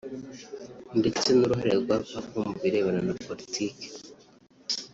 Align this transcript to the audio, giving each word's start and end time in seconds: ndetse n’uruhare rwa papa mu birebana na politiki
ndetse 0.99 1.27
n’uruhare 1.31 1.73
rwa 1.81 1.97
papa 2.09 2.39
mu 2.49 2.55
birebana 2.61 3.01
na 3.07 3.15
politiki 3.25 3.87